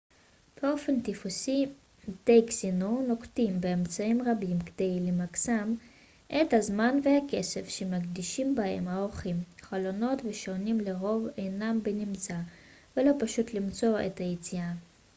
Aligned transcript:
באופן 0.61 0.99
טיפוסי 1.01 1.65
בתי 2.07 2.41
קזינו 2.47 3.05
נוקטים 3.07 3.61
במאמצים 3.61 4.21
רבים 4.27 4.59
כדי 4.59 4.99
למקסם 4.99 5.73
את 6.41 6.53
הזמן 6.53 6.99
והכסף 7.03 7.69
שמקדישים 7.69 8.55
בהם 8.55 8.87
האורחים 8.87 9.35
חלונות 9.61 10.21
ושעונים 10.25 10.79
לרוב 10.79 11.27
אינם 11.37 11.79
בנמצא 11.83 12.37
ולא 12.97 13.11
פשוט 13.19 13.53
למצוא 13.53 13.99
את 14.05 14.17
היציאה 14.17 14.73